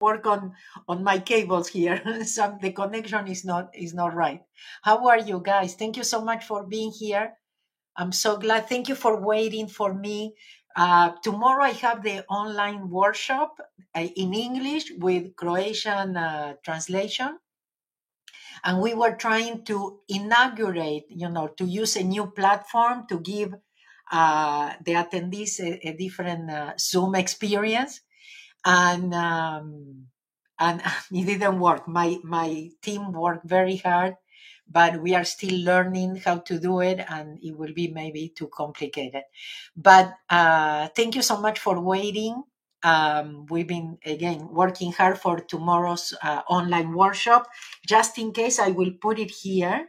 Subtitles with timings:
[0.00, 0.54] work on
[0.88, 2.02] on my cables here.
[2.24, 4.42] Some the connection is not is not right.
[4.82, 5.74] How are you guys?
[5.74, 7.34] Thank you so much for being here.
[7.96, 8.68] I'm so glad.
[8.68, 10.34] Thank you for waiting for me.
[10.76, 13.60] Uh, tomorrow I have the online workshop
[13.94, 17.38] uh, in English with Croatian uh, translation.
[18.62, 23.54] And we were trying to inaugurate, you know, to use a new platform to give
[24.12, 28.00] uh, the attendees a, a different uh, Zoom experience.
[28.64, 30.06] And um,
[30.58, 30.82] and
[31.12, 31.88] it didn't work.
[31.88, 34.16] My my team worked very hard
[34.70, 38.48] but we are still learning how to do it and it will be maybe too
[38.48, 39.22] complicated.
[39.76, 42.44] But uh, thank you so much for waiting.
[42.82, 47.48] Um, we've been again working hard for tomorrow's uh, online workshop.
[47.86, 49.88] Just in case, I will put it here.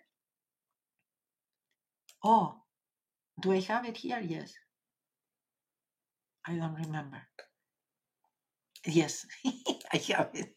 [2.24, 2.56] Oh,
[3.42, 4.20] do I have it here?
[4.24, 4.54] Yes.
[6.46, 7.24] I don't remember.
[8.86, 9.26] Yes,
[9.94, 10.54] I have it.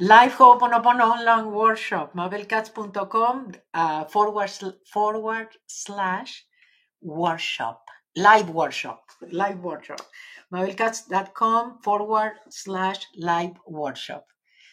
[0.00, 4.50] Live Ho'oponopono online workshop, mabelkatz.com uh, forward,
[4.92, 6.44] forward slash
[7.02, 7.82] workshop.
[8.16, 9.02] Live workshop.
[9.32, 10.00] Live workshop.
[10.52, 14.26] mabelkatz.com forward slash live workshop.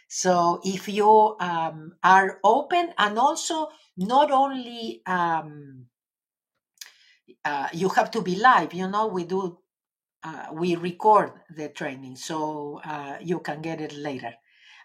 [0.09, 5.87] So if you um, are open and also not only um,
[7.45, 9.59] uh, you have to be live, you know, we do,
[10.23, 14.33] uh, we record the training so uh, you can get it later.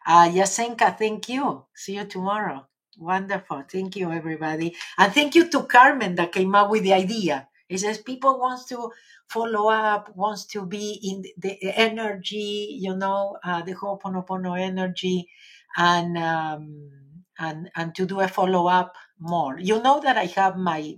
[0.06, 1.66] Uh, Yasenka, thank you.
[1.74, 2.66] See you tomorrow.
[2.98, 3.64] Wonderful.
[3.70, 4.76] Thank you, everybody.
[4.98, 7.48] And thank you to Carmen that came up with the idea.
[7.68, 8.90] It says people wants to
[9.28, 15.28] follow up, wants to be in the energy, you know, uh, the Ho'oponopono energy,
[15.76, 16.90] and um,
[17.38, 19.58] and and to do a follow up more.
[19.58, 20.96] You know that I have my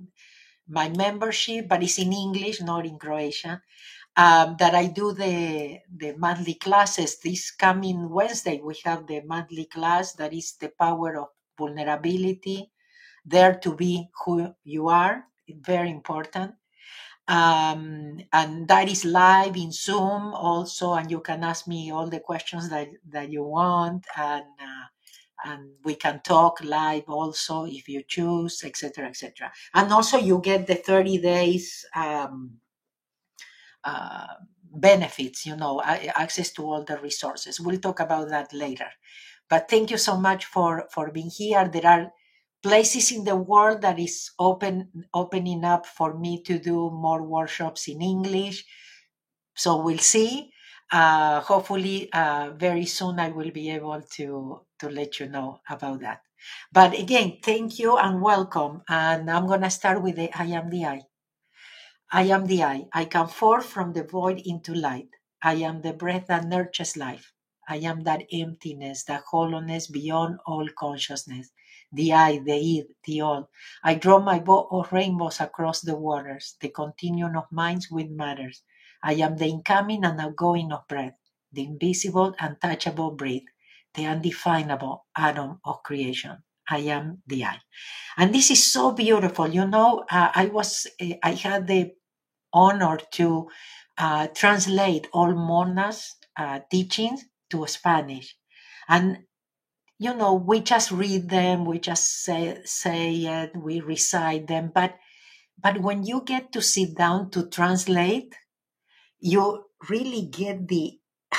[0.68, 3.52] my membership, but it's in English, not in Croatian
[4.16, 7.18] um, that I do the the monthly classes.
[7.18, 12.70] This coming Wednesday, we have the monthly class that is the power of vulnerability,
[13.24, 16.54] there to be who you are, very important.
[17.28, 22.18] Um, and that is live in Zoom also, and you can ask me all the
[22.18, 24.86] questions that, that you want, and uh,
[25.44, 29.52] and we can talk live also if you choose, etc., etc.
[29.74, 31.84] And also, you get the thirty days.
[31.94, 32.58] Um,
[33.84, 34.26] uh,
[34.74, 37.60] benefits, you know, access to all the resources.
[37.60, 38.90] We'll talk about that later.
[39.48, 41.68] But thank you so much for for being here.
[41.68, 42.12] There are
[42.62, 47.88] places in the world that is open opening up for me to do more workshops
[47.88, 48.64] in English.
[49.54, 50.50] So we'll see.
[50.92, 56.00] Uh, hopefully, uh, very soon I will be able to to let you know about
[56.00, 56.22] that.
[56.72, 58.82] But again, thank you and welcome.
[58.88, 61.02] And I'm gonna start with the I am the I.
[62.12, 62.86] I am the I.
[62.92, 65.08] I come forth from the void into light.
[65.42, 67.32] I am the breath that nurtures life.
[67.68, 71.50] I am that emptiness, that hollowness beyond all consciousness.
[71.92, 73.50] The I, the id, the all.
[73.82, 78.62] I draw my bow of rainbows across the waters, the continuum of minds with matters.
[79.02, 81.14] I am the incoming and outgoing of breath,
[81.52, 83.42] the invisible, untouchable breath,
[83.94, 86.42] the undefinable atom of creation.
[86.68, 87.58] I am the I.
[88.16, 89.48] And this is so beautiful.
[89.48, 91.92] You know, uh, I was, uh, I had the
[92.52, 93.48] honor to
[93.98, 98.36] uh, translate all Morrnah's uh, teachings to Spanish.
[98.88, 99.18] And,
[99.98, 104.72] you know, we just read them, we just say, say it, we recite them.
[104.74, 104.96] But,
[105.62, 108.34] but when you get to sit down to translate,
[109.18, 110.98] you really get the,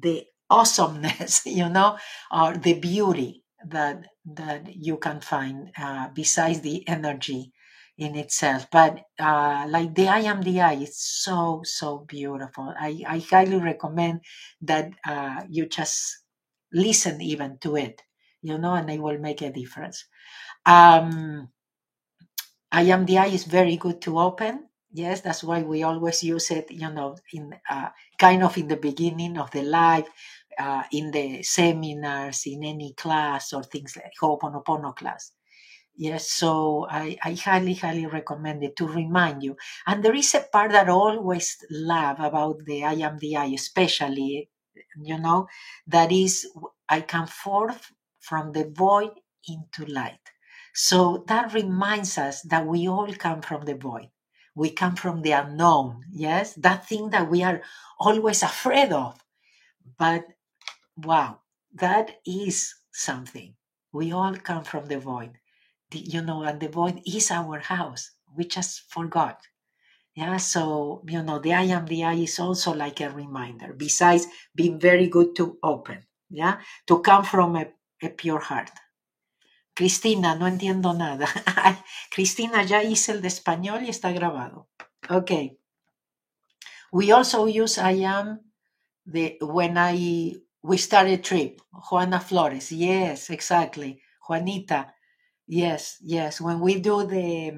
[0.00, 1.98] the awesomeness, you know,
[2.30, 7.52] or the beauty that, that you can find uh, besides the energy
[7.98, 8.68] in itself.
[8.70, 12.74] But uh, like the I am the I, it's so so beautiful.
[12.78, 14.22] I, I highly recommend
[14.62, 16.24] that uh, you just
[16.72, 18.02] listen even to it,
[18.42, 20.04] you know, and it will make a difference.
[20.66, 21.50] Um,
[22.72, 24.68] I am the I is very good to open.
[24.90, 28.76] Yes, that's why we always use it, you know, in uh, kind of in the
[28.76, 30.08] beginning of the live,
[30.58, 35.32] uh, in the seminars, in any class or things like Ho'oponopono class.
[35.98, 39.56] Yes, so I, I highly, highly recommend it to remind you.
[39.86, 43.46] And there is a part that I always love about the I am the I,
[43.46, 44.50] especially,
[45.02, 45.48] you know,
[45.88, 46.48] that is
[46.88, 49.12] I come forth from the void
[49.48, 50.20] into light.
[50.74, 54.10] So that reminds us that we all come from the void.
[54.56, 57.62] We come from the unknown, yes, that thing that we are
[58.00, 59.20] always afraid of.
[59.98, 60.26] But
[60.96, 61.40] wow,
[61.74, 63.56] that is something.
[63.92, 65.38] We all come from the void
[65.90, 68.10] the, you know, and the void is our house.
[68.36, 69.40] We just forgot.
[70.14, 73.72] Yeah, so you know the I am the I is also like a reminder.
[73.72, 76.58] Besides being very good to open, yeah,
[76.88, 77.68] to come from a,
[78.02, 78.70] a pure heart.
[79.76, 81.28] Cristina, no entiendo nada.
[82.10, 84.66] Cristina, ya hice el de español y está grabado.
[85.08, 85.56] Okay.
[86.90, 88.40] We also use I am
[89.06, 90.34] the when I
[90.64, 91.60] we start a trip.
[91.70, 92.72] Juana Flores.
[92.72, 94.02] Yes, exactly.
[94.26, 94.92] Juanita.
[95.48, 96.40] Yes, yes.
[96.40, 97.50] When we do the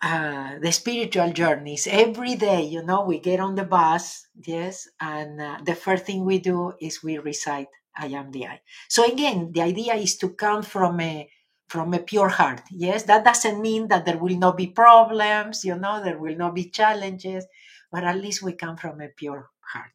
[0.00, 4.26] uh, the spiritual journeys every day, you know, we get on the bus.
[4.46, 8.60] Yes, and uh, the first thing we do is we recite I am the I.
[8.88, 11.28] So again, the idea is to come from a
[11.68, 12.62] from a pure heart.
[12.70, 16.54] Yes, that doesn't mean that there will not be problems, you know, there will not
[16.54, 17.46] be challenges,
[17.90, 19.92] but at least we come from a pure heart.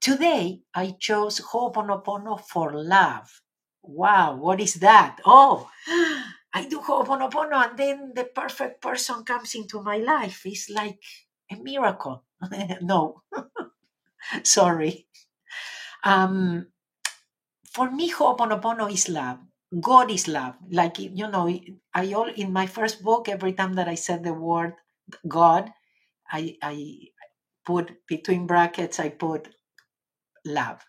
[0.00, 3.42] Today, I chose Ho'oponopono for love.
[3.86, 5.18] Wow, what is that?
[5.24, 5.70] Oh,
[6.52, 10.42] I do Ho'oponopono and then the perfect person comes into my life.
[10.44, 10.98] It's like
[11.50, 12.24] a miracle.
[12.82, 13.22] no,
[14.44, 15.06] sorry.
[16.04, 16.68] Um,
[17.72, 19.38] for me, Ho'oponopono is love.
[19.80, 20.54] God is love.
[20.70, 21.48] Like, you know,
[21.94, 24.74] I all in my first book, every time that I said the word
[25.28, 25.70] God,
[26.30, 26.98] I, I
[27.66, 29.48] put between brackets, I put
[30.46, 30.84] love.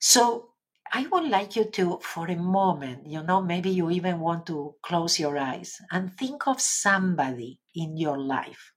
[0.00, 0.49] So
[0.92, 4.74] I would like you to, for a moment, you know, maybe you even want to
[4.82, 8.72] close your eyes and think of somebody in your life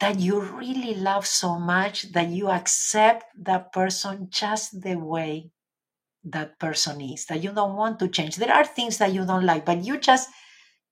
[0.00, 5.50] that you really love so much that you accept that person just the way
[6.24, 8.36] that person is, that you don't want to change.
[8.36, 10.30] There are things that you don't like, but you just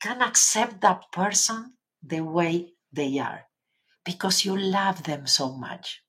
[0.00, 1.72] can accept that person
[2.02, 3.46] the way they are
[4.04, 6.02] because you love them so much.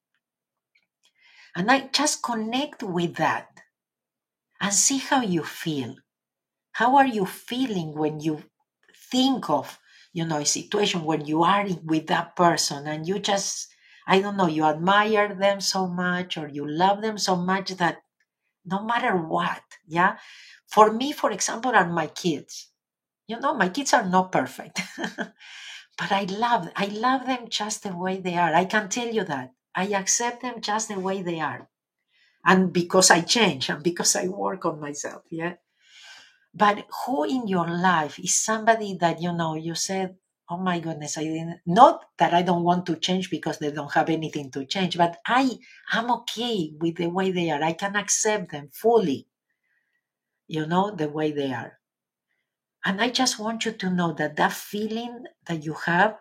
[1.56, 3.53] And I just connect with that
[4.63, 5.98] and see how you feel.
[6.74, 8.44] How are you feeling when you
[9.12, 9.80] think of,
[10.13, 13.68] you know, a situation when you are with that person and you just,
[14.07, 18.00] I don't know, you admire them so much or you love them so much that
[18.65, 20.18] no matter what, yeah.
[20.68, 22.69] For me, for example, are my kids.
[23.27, 27.95] You know, my kids are not perfect, but I love, I love them just the
[27.95, 28.54] way they are.
[28.54, 29.54] I can tell you that.
[29.75, 31.69] I accept them just the way they are.
[32.45, 35.56] And because I change and because I work on myself, yeah.
[36.56, 40.18] But who in your life is somebody that you know you said,
[40.50, 43.94] Oh my goodness, I didn't not that I don't want to change because they don't
[43.94, 45.60] have anything to change, but I
[45.92, 47.62] am okay with the way they are.
[47.63, 49.28] I can accept them fully,
[50.48, 51.80] you know, the way they are.
[52.86, 56.18] And I just want you to know that that feeling that you have,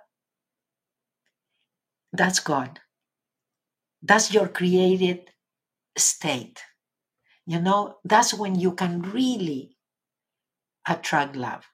[2.13, 2.81] that's God.
[4.03, 5.31] That's your created
[5.97, 6.63] state.
[7.47, 9.77] You know, that's when you can really
[10.87, 11.65] attract love,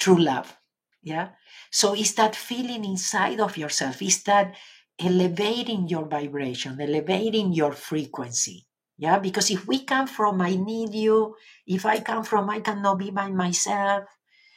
[0.00, 0.56] true love.
[1.02, 1.30] Yeah.
[1.70, 4.56] So it's that feeling inside of yourself, is that
[5.00, 8.66] elevating your vibration, elevating your frequency.
[8.98, 9.20] Yeah.
[9.20, 11.36] Because if we come from, I need you,
[11.66, 14.04] if I come from, I cannot be by myself,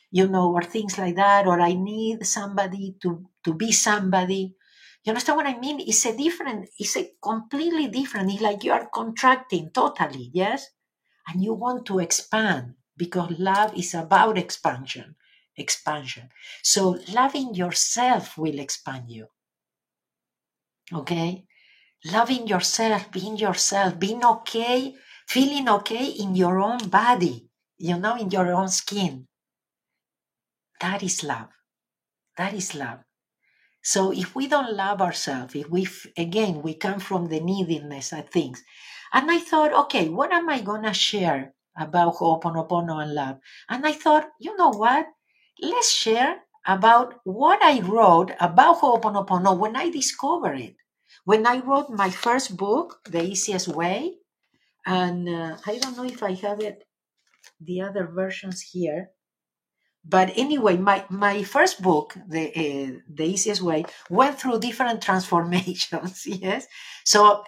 [0.09, 4.55] you know, or things like that, or I need somebody to, to be somebody.
[5.03, 5.79] You understand what I mean?
[5.79, 8.31] It's a different, it's a completely different.
[8.31, 10.67] It's like you are contracting totally, yes?
[11.27, 15.15] And you want to expand because love is about expansion.
[15.55, 16.29] Expansion.
[16.63, 19.27] So loving yourself will expand you.
[20.93, 21.45] Okay?
[22.05, 24.95] Loving yourself, being yourself, being okay,
[25.27, 29.27] feeling okay in your own body, you know, in your own skin.
[30.81, 31.49] That is love.
[32.37, 32.99] That is love.
[33.81, 38.30] So if we don't love ourselves, if we, again, we come from the neediness of
[38.30, 38.64] things.
[39.14, 43.40] And I thought, okay, what am I going to share about Ho'oponopono and love?
[43.69, 45.07] And I thought, you know what?
[45.62, 50.76] Let's share about what I wrote about Ho'oponopono when I discovered it.
[51.26, 54.16] When I wrote my first book, The Easiest Way,
[54.86, 56.83] and uh, I don't know if I have it,
[57.62, 59.12] the other versions here
[60.09, 66.25] but anyway, my, my first book, the uh, the easiest way, went through different transformations.
[66.28, 66.68] yes,
[67.06, 67.44] so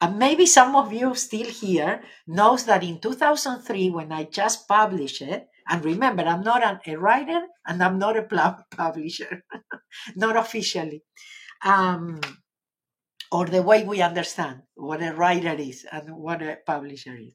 [0.00, 5.20] uh, maybe some of you still here knows that in 2003, when I just published
[5.20, 8.22] it, and remember, I'm not an, a writer and I'm not a
[8.76, 9.44] publisher,
[10.16, 11.02] not officially,
[11.64, 12.20] um,
[13.30, 17.34] or the way we understand what a writer is and what a publisher is.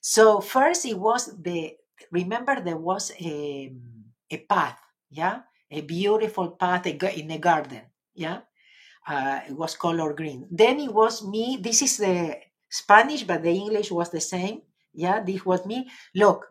[0.00, 1.72] So first, it was the
[2.10, 3.72] remember there was a,
[4.32, 4.78] a path,
[5.10, 7.82] yeah, a beautiful path in a garden,
[8.14, 8.40] yeah.
[9.06, 10.46] Uh, it was color green.
[10.50, 11.58] Then it was me.
[11.60, 12.38] This is the
[12.70, 14.62] Spanish, but the English was the same.
[14.94, 15.90] Yeah, this was me.
[16.14, 16.46] Look,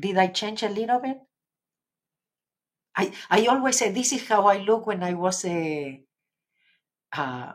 [0.00, 1.18] did I change a little bit?
[2.96, 6.02] I, I always say this is how I look when I was a
[7.12, 7.52] uh,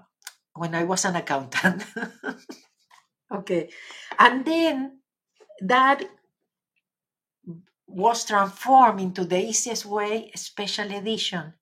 [0.54, 1.86] when I was an accountant.
[3.34, 3.70] okay,
[4.20, 5.00] and then
[5.62, 6.04] that
[7.88, 11.54] was transformed into the easiest way special edition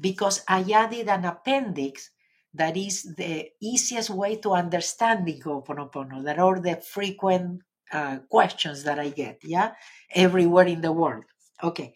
[0.00, 2.10] because I added an appendix
[2.54, 6.24] that is the easiest way to understand the Ho'oponopono.
[6.24, 7.62] That are the frequent
[7.92, 9.74] uh, questions that I get, yeah,
[10.14, 11.24] everywhere in the world.
[11.62, 11.94] Okay,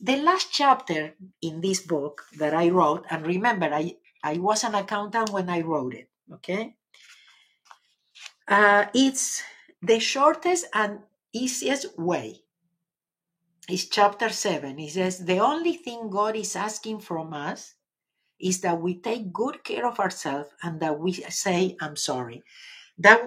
[0.00, 4.74] the last chapter in this book that I wrote, and remember, I I was an
[4.74, 6.08] accountant when I wrote it.
[6.32, 6.76] Okay,
[8.48, 9.42] uh, it's
[9.82, 11.00] the shortest and
[11.32, 12.43] easiest way.
[13.68, 14.78] It's chapter seven.
[14.80, 17.74] It says the only thing God is asking from us
[18.40, 22.42] is that we take good care of ourselves and that we say, I'm sorry.
[22.98, 23.22] That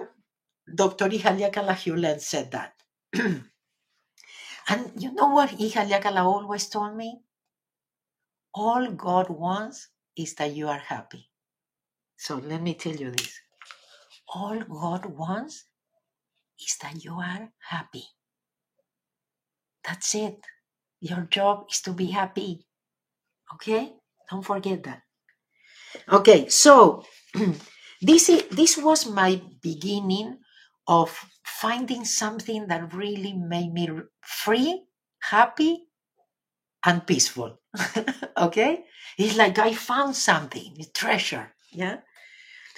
[0.74, 1.08] Dr.
[1.08, 2.74] Ihaleakala Hew Len said that.
[3.14, 7.20] and you know what Ihaliakala always told me?
[8.54, 11.30] All God wants is that you are happy.
[12.18, 13.40] So let me tell you this.
[14.34, 15.66] All God wants
[16.60, 18.04] is that you are happy.
[19.88, 20.36] That's it.
[21.00, 22.66] Your job is to be happy.
[23.54, 23.94] Okay?
[24.30, 25.02] Don't forget that.
[26.12, 27.04] Okay, so
[28.02, 30.38] this is, this was my beginning
[30.86, 33.88] of finding something that really made me
[34.20, 34.84] free,
[35.20, 35.86] happy,
[36.84, 37.58] and peaceful.
[38.36, 38.84] okay,
[39.16, 41.54] it's like I found something, a treasure.
[41.72, 41.98] Yeah.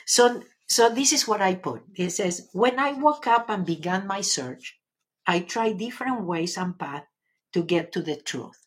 [0.07, 1.83] So so this is what I put.
[1.97, 4.80] It says when I woke up and began my search,
[5.31, 7.07] I tried different ways and paths
[7.53, 8.67] to get to the truth.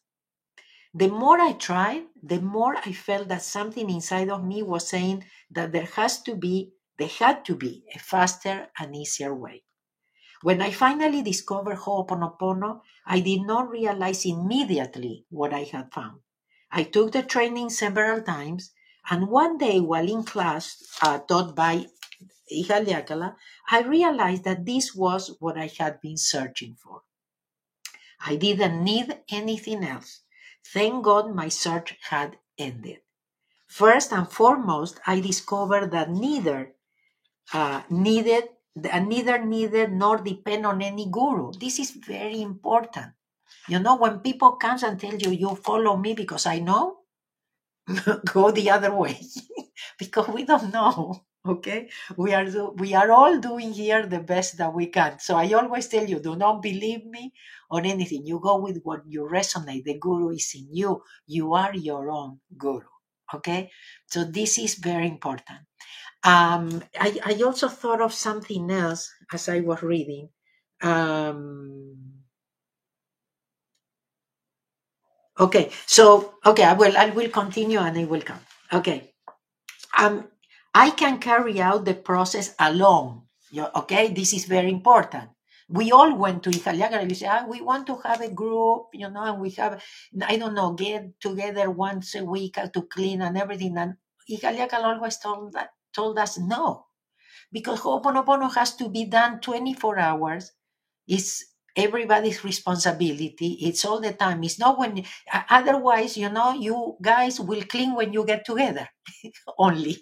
[0.93, 5.25] The more I tried, the more I felt that something inside of me was saying
[5.51, 9.65] that there has to be, there had to be a faster and easier way.
[10.41, 16.21] When I finally discovered Ho'oponopono, I did not realize immediately what I had found.
[16.71, 18.71] I took the training several times,
[19.09, 21.87] and one day while in class uh, taught by
[22.51, 27.01] I realized that this was what I had been searching for.
[28.25, 30.21] I didn't need anything else.
[30.65, 32.99] Thank God my search had ended.
[33.67, 36.73] First and foremost, I discovered that neither
[37.53, 41.51] uh, needed neither needed nor depend on any guru.
[41.53, 43.13] This is very important.
[43.67, 46.97] You know, when people come and tell you, you follow me because I know,
[48.25, 49.19] go the other way
[49.99, 51.89] because we don't know okay?
[52.17, 55.19] We are do, we are all doing here the best that we can.
[55.19, 57.33] So i always tell you do not believe me
[57.69, 58.25] on anything.
[58.25, 59.83] You go with what you resonate.
[59.83, 61.03] The guru is in you.
[61.27, 62.87] You are your own guru.
[63.33, 63.71] Okay?
[64.07, 65.59] So this is very important.
[66.23, 70.29] Um, I, I also thought of something else as i was reading.
[70.81, 71.97] Um,
[75.39, 78.39] okay so okay i will i will continue and i will come.
[78.71, 79.13] Okay.
[79.97, 80.27] Um
[80.73, 83.23] I can carry out the process alone.
[83.55, 85.29] Okay, this is very important.
[85.69, 88.87] We all went to Ihaliaga and we say, ah, we want to have a group,
[88.93, 89.81] you know, and we have,
[90.25, 93.77] I don't know, get together once a week to clean and everything.
[93.77, 93.95] And
[94.29, 96.87] Ihaliaga always told, that, told us no,
[97.51, 100.51] because Ho'oponopono has to be done 24 hours.
[101.07, 103.59] It's everybody's responsibility.
[103.61, 104.43] It's all the time.
[104.43, 105.05] It's not when,
[105.49, 108.87] otherwise, you know, you guys will clean when you get together
[109.59, 109.97] only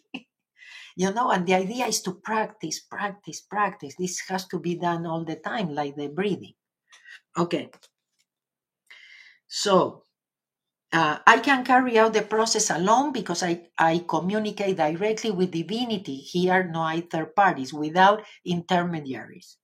[0.96, 5.06] you know and the idea is to practice practice practice this has to be done
[5.06, 6.54] all the time like the breathing
[7.38, 7.70] okay
[9.48, 10.04] so
[10.94, 16.18] uh, I can carry out the process alone because I, I communicate directly with divinity.
[16.18, 19.58] Here, no third parties without intermediaries.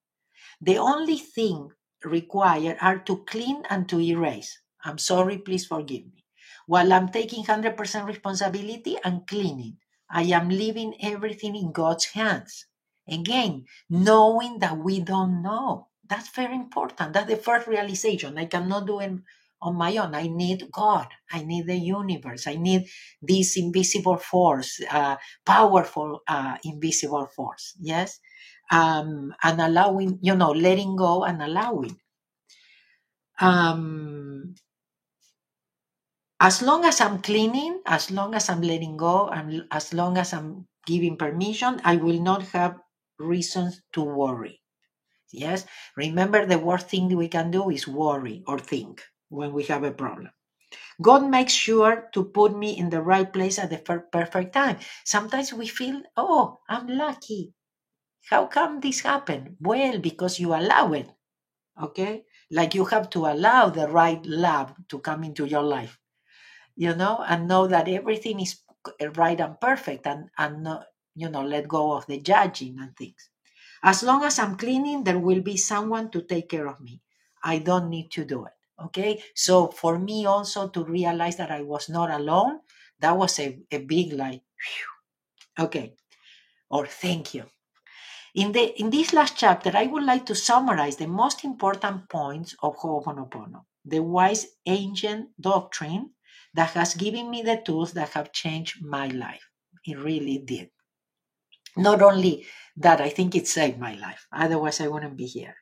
[0.61, 1.69] The only thing
[2.03, 4.57] required are to clean and to erase.
[4.83, 6.23] I'm sorry, please forgive me.
[6.65, 9.77] While I'm taking 100% responsibility and cleaning,
[10.09, 12.65] I am leaving everything in God's hands.
[13.09, 15.87] Again, knowing that we don't know.
[16.07, 17.13] That's very important.
[17.13, 18.37] That's the first realization.
[18.37, 19.11] I cannot do it
[19.61, 20.15] on my own.
[20.15, 21.07] I need God.
[21.31, 22.47] I need the universe.
[22.47, 22.87] I need
[23.21, 27.75] this invisible force, uh, powerful uh, invisible force.
[27.79, 28.19] Yes.
[28.71, 31.97] Um, and allowing, you know, letting go and allowing.
[33.39, 34.55] Um,
[36.39, 40.33] as long as I'm cleaning, as long as I'm letting go, and as long as
[40.33, 42.79] I'm giving permission, I will not have
[43.19, 44.61] reasons to worry.
[45.31, 45.65] Yes,
[45.95, 49.91] remember the worst thing we can do is worry or think when we have a
[49.91, 50.31] problem.
[51.01, 53.79] God makes sure to put me in the right place at the
[54.11, 54.79] perfect time.
[55.05, 57.53] Sometimes we feel, oh, I'm lucky.
[58.29, 59.57] How come this happened?
[59.61, 61.09] Well, because you allow it.
[61.81, 62.25] Okay?
[62.51, 65.99] Like you have to allow the right love to come into your life
[66.77, 68.61] you know, and know that everything is
[69.15, 73.29] right and perfect and, and not, you know, let go of the judging and things.
[73.83, 77.01] As long as I'm cleaning, there will be someone to take care of me.
[77.43, 78.53] I don't need to do it.
[78.85, 79.23] Okay.
[79.35, 82.59] So for me also to realize that I was not alone,
[82.99, 85.65] that was a, a big like, whew.
[85.65, 85.95] okay.
[86.69, 87.45] Or thank you.
[88.35, 92.55] In, the, in this last chapter, I would like to summarize the most important points
[92.61, 96.11] of Ho'oponopono, the wise ancient doctrine
[96.57, 99.45] that has given me the tools that have changed my life.
[99.85, 100.71] It really did.
[101.77, 102.47] Not only
[102.77, 104.25] that, I think it saved my life.
[104.33, 105.55] Otherwise, I wouldn't be here.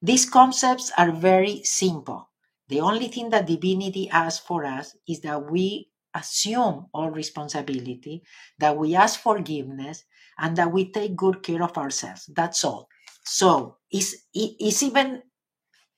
[0.00, 2.30] These concepts are very simple.
[2.68, 8.22] The only thing that divinity asks for us is that we assume all responsibility,
[8.58, 10.04] that we ask forgiveness,
[10.38, 12.30] and that we take good care of ourselves.
[12.34, 12.88] That's all.
[13.24, 15.22] So it's, it's even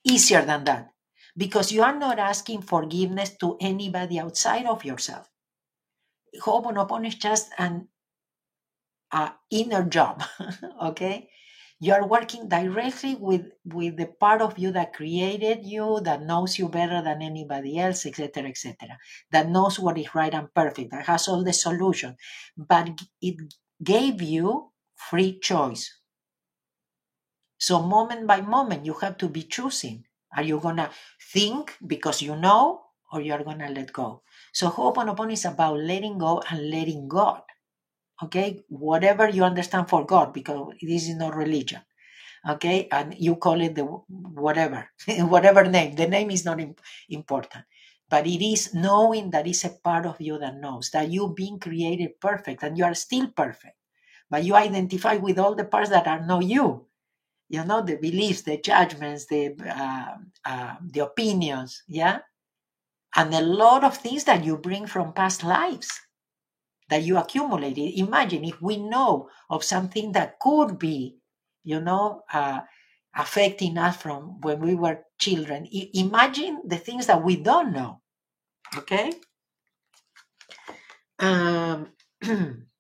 [0.04, 0.93] easier than that
[1.36, 5.28] because you are not asking forgiveness to anybody outside of yourself.
[6.42, 7.88] Ho'oponopono is just an
[9.50, 10.22] inner job,
[10.82, 11.28] okay?
[11.80, 16.58] You are working directly with, with the part of you that created you, that knows
[16.58, 18.76] you better than anybody else, etc., etc.,
[19.32, 22.16] that knows what is right and perfect, that has all the solutions,
[22.56, 22.88] but
[23.20, 23.36] it
[23.82, 25.92] gave you free choice.
[27.58, 30.04] So, moment by moment, you have to be choosing.
[30.36, 30.90] Are you going to
[31.32, 34.22] think because you know, or you are going to let go?
[34.52, 37.42] So, Ho'oponopono is about letting go and letting God.
[38.22, 41.82] Okay, whatever you understand for God, because this is not religion.
[42.48, 44.90] Okay, and you call it the whatever,
[45.30, 45.94] whatever name.
[45.96, 46.60] The name is not
[47.08, 47.64] important,
[48.10, 51.58] but it is knowing that it's a part of you that knows that you've been
[51.60, 53.76] created perfect and you are still perfect,
[54.30, 56.86] but you identify with all the parts that are not you.
[57.54, 59.42] You know the beliefs, the judgments, the
[59.82, 60.14] uh,
[60.52, 62.18] uh, the opinions, yeah,
[63.16, 65.88] and a lot of things that you bring from past lives
[66.88, 67.94] that you accumulated.
[67.98, 71.16] Imagine if we know of something that could be,
[71.62, 72.60] you know, uh,
[73.16, 75.66] affecting us from when we were children.
[75.74, 78.00] I- imagine the things that we don't know.
[78.78, 79.12] Okay?
[81.18, 81.92] Um,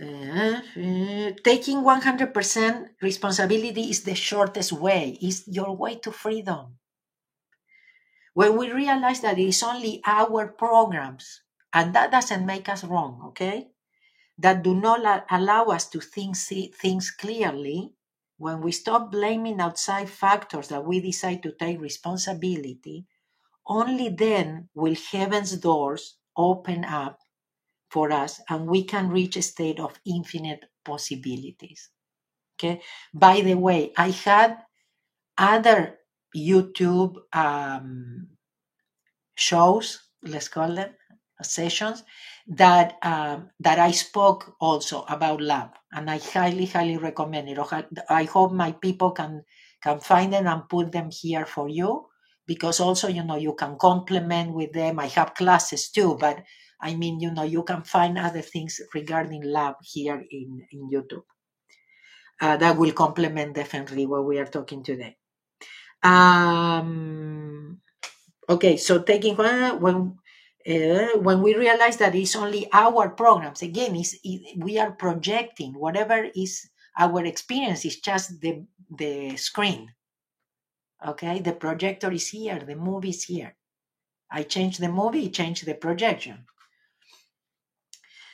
[0.00, 0.60] uh,
[1.42, 6.78] taking 100% responsibility is the shortest way, is your way to freedom.
[8.34, 13.20] When we realize that it is only our programs and that doesn't make us wrong,
[13.28, 13.70] okay?
[14.38, 17.92] That do not allow us to think see things clearly.
[18.38, 23.06] When we stop blaming outside factors that we decide to take responsibility,
[23.66, 27.20] only then will heaven's doors open up
[27.90, 31.90] for us and we can reach a state of infinite possibilities.
[32.58, 32.80] Okay.
[33.14, 34.58] By the way, I had
[35.38, 35.98] other
[36.36, 38.28] YouTube um,
[39.34, 40.90] shows, let's call them,
[41.42, 42.02] sessions
[42.48, 47.58] that um, that I spoke also about love, and I highly, highly recommend it.
[48.08, 49.42] I hope my people can
[49.82, 52.06] can find them and put them here for you,
[52.46, 54.98] because also you know you can complement with them.
[54.98, 56.42] I have classes too, but
[56.80, 61.24] I mean you know you can find other things regarding love here in in YouTube.
[62.40, 65.16] Uh, that will complement definitely what we are talking today.
[66.02, 67.80] Um,
[68.48, 70.18] okay, so taking when
[70.68, 74.18] uh, when we realize that it's only our programs again is
[74.58, 78.66] we are projecting whatever is our experience is just the
[78.98, 79.88] the screen.
[81.06, 83.56] Okay the projector is here the movie is here.
[84.30, 86.44] I change the movie change the projection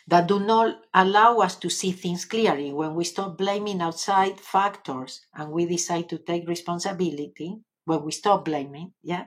[0.08, 5.20] that do not allow us to see things clearly when we stop blaming outside factors
[5.34, 9.26] and we decide to take responsibility when we stop blaming yeah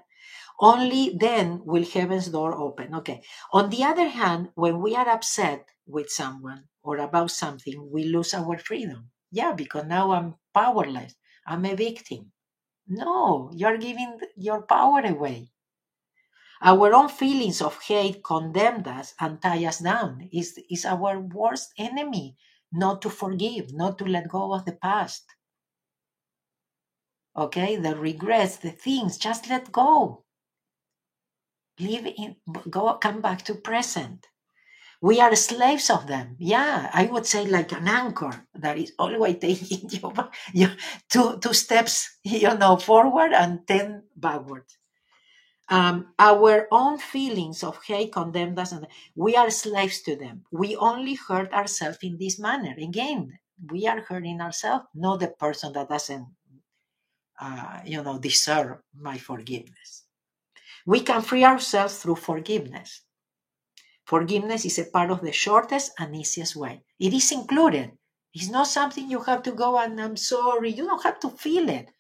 [0.59, 2.93] only then will heaven's door open.
[2.95, 3.21] Okay.
[3.53, 8.33] On the other hand, when we are upset with someone or about something, we lose
[8.33, 9.11] our freedom.
[9.31, 11.15] Yeah, because now I'm powerless.
[11.47, 12.31] I'm a victim.
[12.87, 15.51] No, you're giving your power away.
[16.65, 20.27] Our own feelings of hate condemn us and tie us down.
[20.33, 22.37] Is is our worst enemy
[22.71, 25.23] not to forgive, not to let go of the past.
[27.37, 30.23] Okay, the regrets, the things, just let go.
[31.79, 32.37] Live in
[32.71, 34.25] go come back to present.
[35.01, 36.35] We are slaves of them.
[36.39, 40.13] Yeah i would say like an anchor that is always taking you,
[40.53, 40.69] you
[41.11, 44.65] two two steps you know forward and ten backward
[45.69, 50.75] um, our own feelings of hate condemn us and we are slaves to them we
[50.77, 53.37] only hurt ourselves in this manner again
[53.71, 56.27] we are hurting ourselves not the person that doesn't
[57.39, 60.03] uh, you know deserve my forgiveness
[60.85, 63.03] We can free ourselves through forgiveness.
[64.05, 66.83] Forgiveness is a part of the shortest and easiest way.
[66.97, 67.91] It is included.
[68.33, 70.71] It's not something you have to go and I'm sorry.
[70.71, 71.91] You don't have to feel it.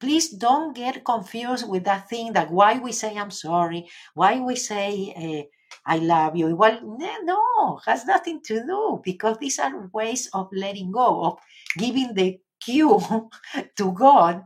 [0.00, 4.56] Please don't get confused with that thing that why we say I'm sorry, why we
[4.56, 5.44] say uh,
[5.86, 6.56] I love you.
[6.56, 11.38] Well, no, has nothing to do because these are ways of letting go, of
[11.78, 13.00] giving the cue
[13.76, 14.44] to God.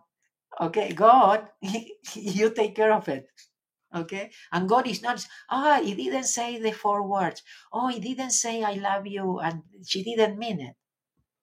[0.61, 1.49] Okay, God,
[2.15, 3.27] you take care of it.
[3.95, 7.43] Okay, and God is not, ah, he didn't say the four words.
[7.73, 10.77] Oh, he didn't say I love you, and she didn't mean it.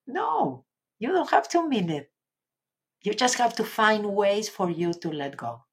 [0.06, 0.66] No,
[1.00, 2.11] you don't have to mean it.
[3.04, 5.64] You just have to find ways for you to let go.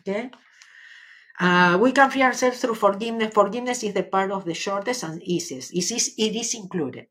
[0.00, 0.30] Okay.
[1.40, 3.34] Uh, we can free ourselves through forgiveness.
[3.34, 5.72] Forgiveness is the part of the shortest and easiest.
[5.74, 7.06] It is, it is included.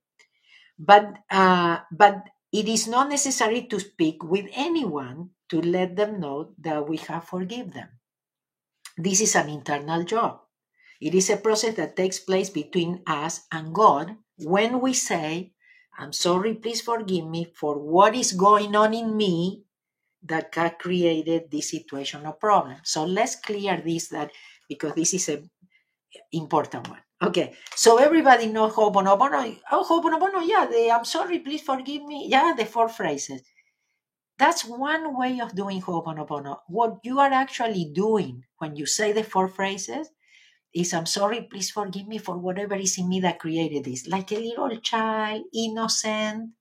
[0.80, 6.54] But, uh, but it is not necessary to speak with anyone to let them know
[6.60, 7.90] that we have forgiven them.
[8.98, 10.42] This is an internal job.
[11.02, 15.54] It is a process that takes place between us and God when we say,
[16.02, 19.62] I'm sorry, please forgive me for what is going on in me
[20.24, 22.78] that created this situation or problem.
[22.84, 24.32] So let's clear this that
[24.68, 25.44] because this is a
[26.32, 27.02] important one.
[27.22, 29.60] Okay, so everybody knows Ho'oponopono.
[29.72, 32.28] Oh, Ho'oponopono, yeah, the I'm sorry, please forgive me.
[32.28, 33.44] Yeah, the four phrases.
[34.40, 36.58] That's one way of doing Ho'oponopono.
[36.68, 40.10] What you are actually doing when you say the four phrases
[40.74, 44.08] is I'm sorry, please forgive me for whatever is in me that created this.
[44.08, 46.52] Like a little child, innocent,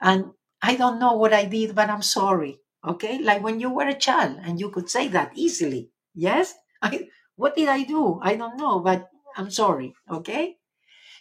[0.00, 2.60] and I don't know what I did, but I'm sorry.
[2.86, 5.90] Okay, like when you were a child and you could say that easily.
[6.14, 8.20] Yes, I, what did I do?
[8.22, 9.94] I don't know, but I'm sorry.
[10.10, 10.56] Okay,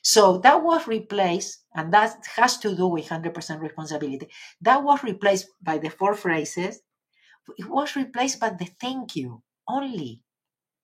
[0.04, 4.30] so that was replaced, and that has to do with 100% responsibility.
[4.62, 6.82] That was replaced by the four phrases.
[7.58, 10.24] It was replaced by the thank you only,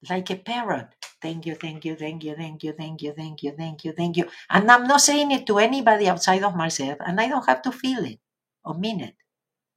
[0.10, 0.88] like a parrot.
[1.22, 4.18] Thank you, thank you, thank you, thank you, thank you, thank you, thank you, thank
[4.18, 4.28] you.
[4.50, 7.72] And I'm not saying it to anybody outside of myself, and I don't have to
[7.72, 8.20] feel it
[8.66, 9.16] or mean it.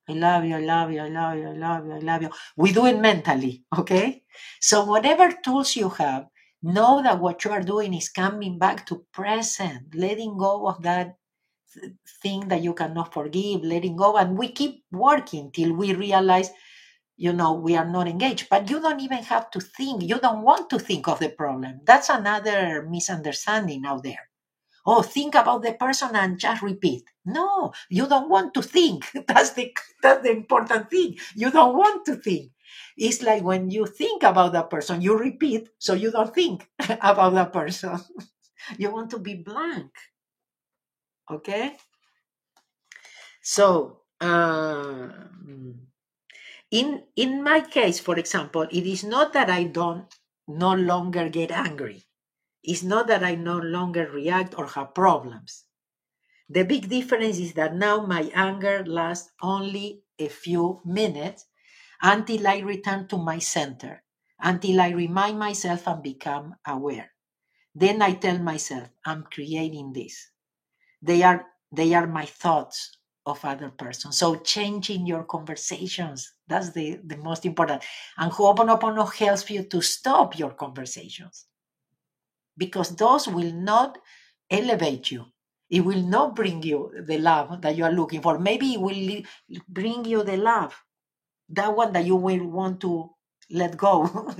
[0.09, 2.31] I love you, I love you, I love you, I love you, I love you.
[2.57, 4.23] We do it mentally, okay?
[4.61, 6.27] So, whatever tools you have,
[6.63, 11.17] know that what you are doing is coming back to present, letting go of that
[12.23, 14.17] thing that you cannot forgive, letting go.
[14.17, 16.51] And we keep working till we realize,
[17.17, 18.49] you know, we are not engaged.
[18.51, 21.81] But you don't even have to think, you don't want to think of the problem.
[21.85, 24.29] That's another misunderstanding out there
[24.87, 27.05] oh, think about the person and just repeat.
[27.25, 29.11] No, you don't want to think.
[29.27, 31.17] That's the that's the important thing.
[31.35, 32.53] You don't want to think.
[32.97, 36.69] It's like when you think about that person, you repeat, so you don't think
[37.01, 37.99] about that person.
[38.79, 39.91] you want to be blank.
[41.31, 41.77] Okay?
[43.43, 45.09] So, uh,
[46.71, 50.13] in in my case, for example, it is not that I don't
[50.49, 52.05] no longer get angry.
[52.63, 55.65] It's not that I no longer react or have problems.
[56.49, 61.47] The big difference is that now my anger lasts only a few minutes
[62.03, 64.03] until I return to my center,
[64.41, 67.13] until I remind myself and become aware.
[67.75, 70.31] Then I tell myself, I'm creating this.
[71.03, 74.19] They are they are my thoughts of other persons.
[74.19, 77.83] So changing your conversations, that's the, the most important.
[78.17, 81.47] And Ho'oponopono helps you to stop your conversations
[82.57, 83.99] because those will not
[84.51, 85.27] elevate you.
[85.69, 88.39] It will not bring you the love that you are looking for.
[88.39, 89.23] Maybe it will
[89.69, 90.81] bring you the love,
[91.49, 93.11] that one that you will want to
[93.51, 94.33] let go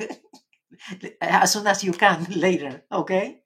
[1.21, 2.85] as soon as you can later.
[2.93, 3.43] Okay?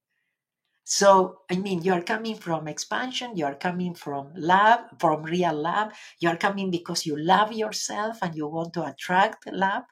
[0.90, 5.54] So, I mean, you are coming from expansion, you are coming from love, from real
[5.54, 5.92] love.
[6.18, 9.84] You are coming because you love yourself and you want to attract love.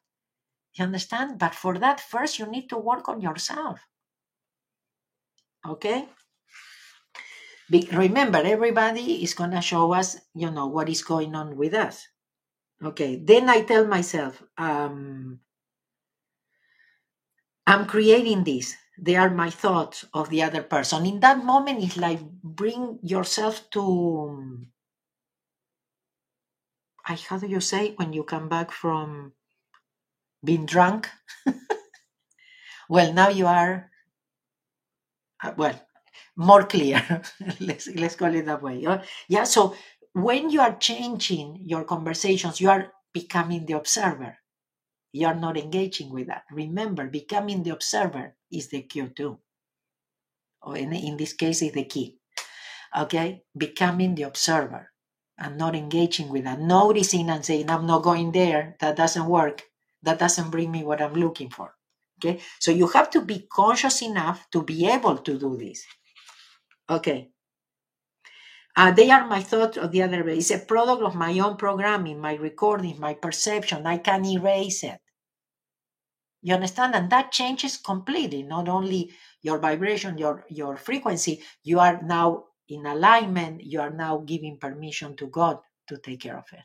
[0.75, 1.39] You understand?
[1.39, 3.87] But for that, first, you need to work on yourself.
[5.65, 6.09] Okay?
[7.71, 11.75] Be- remember, everybody is going to show us, you know, what is going on with
[11.75, 12.09] us.
[12.83, 15.39] Okay, then I tell myself, um,
[17.69, 18.75] I'm creating this.
[19.01, 21.07] They are my thoughts of the other person.
[21.07, 24.67] In that moment, it's like bring yourself to.
[27.07, 29.33] I, how do you say when you come back from
[30.45, 31.09] being drunk?
[32.89, 33.91] well, now you are
[35.43, 35.81] uh, well,
[36.37, 37.23] more clear.
[37.61, 38.85] let's let's call it that way.
[39.29, 39.45] Yeah.
[39.45, 39.75] So
[40.13, 44.39] when you are changing your conversations, you are becoming the observer.
[45.13, 46.45] You are not engaging with that.
[46.53, 49.39] Remember, becoming the observer is the cue too.
[50.63, 52.19] Or in, in this case, is the key.
[52.97, 54.91] Okay, becoming the observer
[55.39, 56.61] and not engaging with that.
[56.61, 58.77] Noticing and saying, "I'm not going there.
[58.81, 59.63] That doesn't work.
[60.03, 61.75] That doesn't bring me what I'm looking for."
[62.19, 65.85] Okay, so you have to be conscious enough to be able to do this.
[66.91, 67.31] Okay.
[68.77, 70.39] Uh, they are my thoughts of the other way.
[70.39, 73.87] It's a product of my own programming, my recording, my perception.
[73.87, 75.01] I can erase it.
[76.43, 76.95] You understand?
[76.95, 79.11] And that changes completely, not only
[79.43, 85.17] your vibration, your, your frequency, you are now in alignment, you are now giving permission
[85.17, 86.61] to God to take care of it.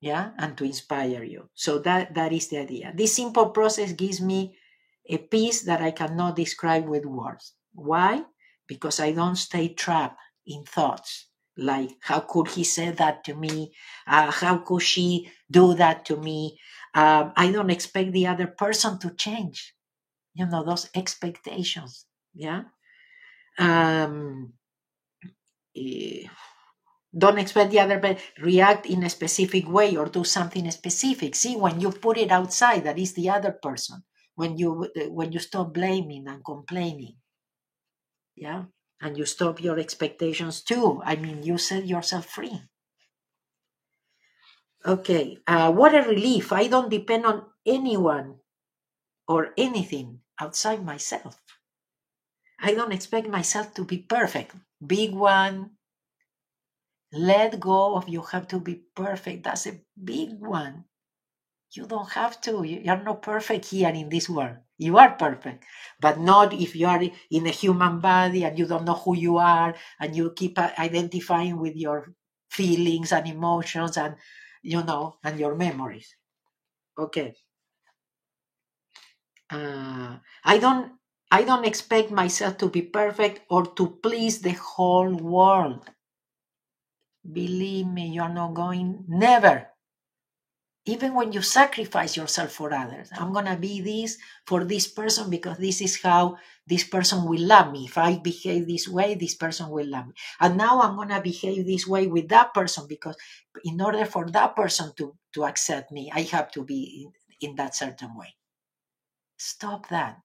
[0.00, 1.48] Yeah, and to inspire you.
[1.54, 2.92] So that that is the idea.
[2.92, 4.56] This simple process gives me
[5.06, 7.54] a peace that I cannot describe with words.
[7.72, 8.24] Why?
[8.66, 13.72] Because I don't stay trapped in thoughts like how could he say that to me
[14.06, 16.58] uh, how could she do that to me
[16.94, 19.74] um, i don't expect the other person to change
[20.34, 22.64] you know those expectations yeah?
[23.58, 24.54] Um,
[25.76, 26.26] eh,
[27.16, 31.34] don't expect the other person react in a specific way or do something specific.
[31.34, 34.04] See when you put it outside that is the other person.
[34.34, 37.16] When you when you stop blaming and complaining
[38.36, 38.64] yeah?
[39.00, 41.00] And you stop your expectations too.
[41.04, 42.62] I mean you set yourself free
[44.86, 46.52] okay uh, what a relief.
[46.52, 48.36] I don't depend on anyone
[49.28, 51.40] or anything outside myself.
[52.60, 54.54] I don't expect myself to be perfect.
[54.84, 55.72] Big one.
[57.12, 59.44] Let go of you have to be perfect.
[59.44, 60.84] That's a big one.
[61.72, 62.64] You don't have to.
[62.64, 64.58] You are not perfect here in this world.
[64.78, 65.64] You are perfect
[66.00, 69.38] but not if you are in a human body and you don't know who you
[69.38, 72.12] are and you keep identifying with your
[72.50, 74.16] feelings and emotions and
[74.62, 76.16] you know and your memories.
[76.98, 77.34] Okay
[79.56, 80.92] uh, i don't
[81.30, 85.88] i don't expect myself to be perfect or to please the whole world.
[87.32, 89.71] Believe me you are not going never
[90.86, 95.30] even when you sacrifice yourself for others i'm going to be this for this person
[95.30, 97.84] because this is how this person will love me.
[97.86, 100.14] If i behave this way this person will love me.
[100.40, 103.16] And now i'm going to behave this way with that person because
[103.64, 107.06] in order for that person to to accept me i have to be
[107.40, 108.34] in, in that certain way.
[109.38, 110.18] Stop that.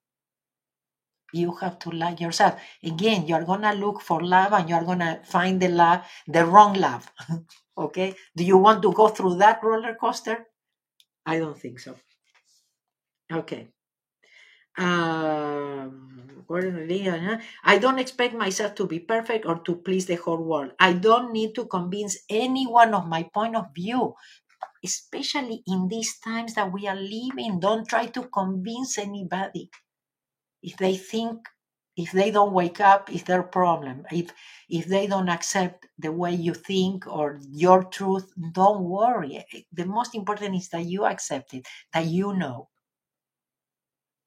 [1.33, 2.59] You have to love yourself.
[2.83, 6.45] Again you're going to look for love and you're going to find the love the
[6.45, 7.11] wrong love
[7.77, 8.15] okay?
[8.35, 10.45] Do you want to go through that roller coaster?
[11.25, 11.95] I don't think so.
[13.31, 13.67] Okay.
[14.77, 20.71] Um, I don't expect myself to be perfect or to please the whole world.
[20.79, 24.13] I don't need to convince anyone of my point of view,
[24.83, 27.59] especially in these times that we are living.
[27.59, 29.69] Don't try to convince anybody.
[30.63, 31.39] If they think
[31.97, 34.05] if they don't wake up it's their problem.
[34.11, 34.31] If
[34.69, 39.43] if they don't accept the way you think or your truth don't worry.
[39.73, 42.69] The most important is that you accept it that you know.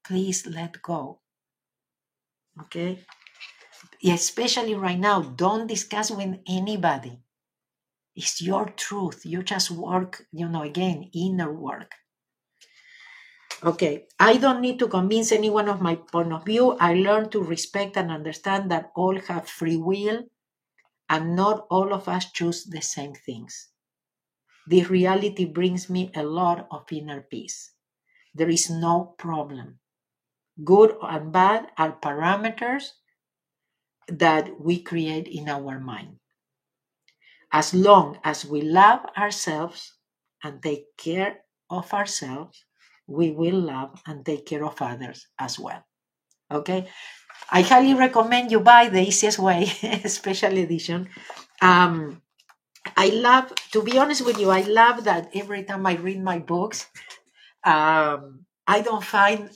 [0.03, 1.21] Please let go.
[2.59, 2.99] Okay?
[4.03, 7.19] Especially right now don't discuss with anybody.
[8.15, 9.21] It's your truth.
[9.25, 11.93] You just work you know again inner work
[13.63, 16.71] Okay, I don't need to convince anyone of my point of view.
[16.79, 20.23] I learn to respect and understand that all have free will
[21.09, 23.69] and not all of us choose the same things.
[24.65, 27.73] This reality brings me a lot of inner peace.
[28.33, 29.77] There is no problem.
[30.63, 32.91] Good and bad are parameters
[34.07, 36.17] that we create in our mind.
[37.51, 39.93] As long as we love ourselves
[40.43, 42.65] and take care of ourselves,
[43.11, 45.83] we will love and take care of others as well.
[46.49, 46.87] Okay?
[47.51, 49.65] I highly recommend you buy the easiest way,
[50.05, 51.09] special edition.
[51.61, 52.21] Um,
[52.97, 56.39] I love, to be honest with you, I love that every time I read my
[56.39, 56.87] books,
[57.63, 59.49] um, I don't find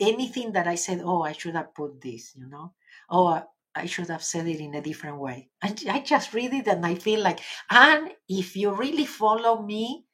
[0.00, 2.72] anything that I said, oh, I should have put this, you know,
[3.10, 3.42] oh,
[3.74, 5.50] I should have said it in a different way.
[5.62, 10.06] I, I just read it and I feel like, and if you really follow me,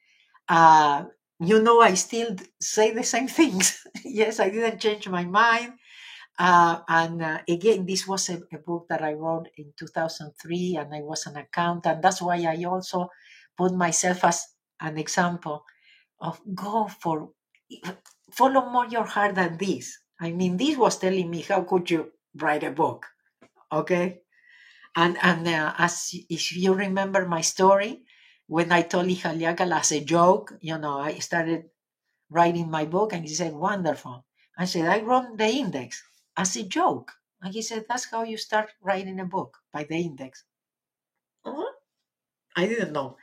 [0.48, 1.04] uh,
[1.42, 3.84] you know, I still say the same things.
[4.04, 5.74] yes, I didn't change my mind.
[6.38, 10.94] Uh, and uh, again, this was a, a, book that I wrote in 2003, and
[10.94, 11.96] I was an accountant.
[11.96, 13.10] And that's why I also
[13.56, 14.46] put myself as
[14.80, 15.64] an example
[16.20, 17.30] of go for
[18.32, 19.98] follow more your heart than this.
[20.20, 23.06] I mean, this was telling me how could you write a book,
[23.70, 24.22] okay?
[24.96, 28.04] And and uh, as if you remember my story,
[28.46, 31.64] when I told Ihaliakal as a joke, you know, I started
[32.30, 34.24] writing my book and he said, wonderful.
[34.58, 36.02] I said, I wrote the index
[36.36, 37.12] as a joke.
[37.40, 40.44] And he said, that's how you start writing a book, by the index.
[41.44, 41.72] Uh-huh.
[42.56, 43.16] I didn't know.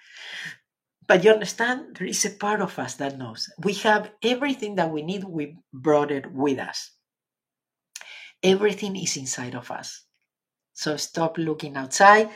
[1.08, 3.50] But you understand, there is a part of us that knows.
[3.64, 6.92] We have everything that we need, we brought it with us.
[8.44, 10.04] Everything is inside of us.
[10.74, 12.30] So stop looking outside.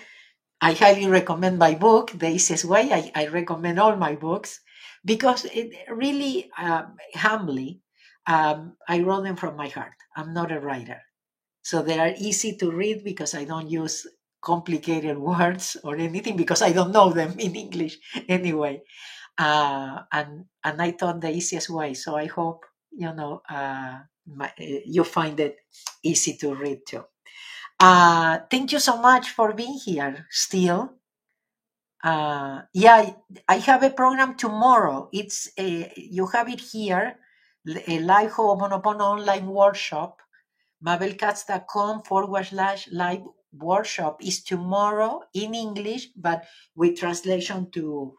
[0.64, 2.84] I highly recommend my book, The Easiest Way.
[2.92, 4.62] I, I recommend all my books
[5.06, 7.82] because it really, um, humbly,
[8.28, 9.94] um, I wrote them from my heart.
[10.16, 11.02] I'm not a writer.
[11.64, 14.08] So they are easy to read because I don't use
[14.42, 17.98] complicated words or anything because I don't know them in English
[18.30, 18.84] anyway.
[19.38, 21.94] Uh, and and I thought the easiest way.
[21.96, 25.58] So I hope you know uh, my, you find it
[26.04, 27.06] easy to read too.
[27.84, 30.26] Uh, thank you so much for being here.
[30.30, 30.94] Still,
[32.02, 33.12] uh, yeah,
[33.50, 35.10] I have a program tomorrow.
[35.12, 37.18] It's a, you have it here,
[37.88, 40.22] a live Ho'oponopono online workshop
[40.86, 48.16] mabelkatz.com forward slash live workshop is tomorrow in English, but with translation to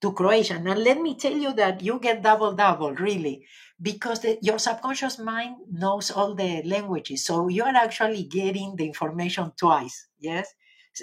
[0.00, 0.66] to Croatian.
[0.66, 3.44] And let me tell you that you get double double, really,
[3.80, 7.24] because the, your subconscious mind knows all the languages.
[7.24, 10.08] So you are actually getting the information twice.
[10.18, 10.52] Yes.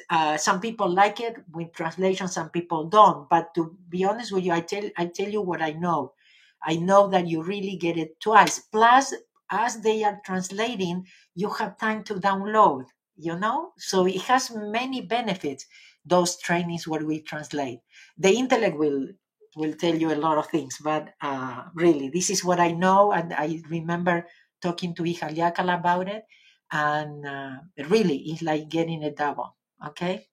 [0.10, 3.30] Uh, some people like it with translation, some people don't.
[3.30, 6.14] But to be honest with you, I tell I tell you what I know.
[6.62, 8.60] I know that you really get it twice.
[8.60, 9.14] Plus,
[9.52, 11.06] as they are translating,
[11.36, 13.72] you have time to download, you know?
[13.78, 15.68] So it has many benefits,
[16.06, 17.80] those trainings where we translate.
[18.18, 19.08] The intellect will
[19.56, 23.12] will tell you a lot of things, but uh, really, this is what I know,
[23.14, 24.28] and I remember
[24.62, 26.24] talking to Ihaleakala about it,
[26.72, 27.56] and uh,
[27.90, 29.56] really, it's like getting a double,
[29.88, 30.28] okay?